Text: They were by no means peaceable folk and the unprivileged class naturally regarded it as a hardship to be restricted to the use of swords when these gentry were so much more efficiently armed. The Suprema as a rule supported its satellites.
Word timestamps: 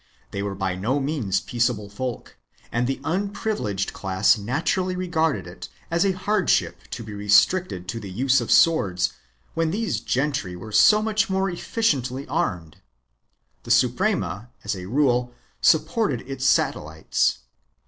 They 0.31 0.41
were 0.41 0.55
by 0.55 0.73
no 0.73 0.99
means 0.99 1.39
peaceable 1.41 1.87
folk 1.87 2.35
and 2.71 2.87
the 2.87 2.99
unprivileged 3.03 3.93
class 3.93 4.35
naturally 4.35 4.95
regarded 4.95 5.45
it 5.45 5.69
as 5.91 6.03
a 6.03 6.13
hardship 6.17 6.79
to 6.89 7.03
be 7.03 7.13
restricted 7.13 7.87
to 7.89 7.99
the 7.99 8.09
use 8.09 8.41
of 8.41 8.49
swords 8.49 9.13
when 9.53 9.69
these 9.69 9.99
gentry 9.99 10.55
were 10.55 10.71
so 10.71 11.03
much 11.03 11.29
more 11.29 11.51
efficiently 11.51 12.27
armed. 12.27 12.77
The 13.61 13.69
Suprema 13.69 14.49
as 14.63 14.75
a 14.75 14.87
rule 14.87 15.35
supported 15.61 16.21
its 16.21 16.47
satellites. 16.47 17.37